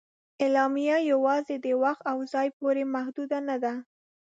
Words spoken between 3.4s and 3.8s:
نه ده.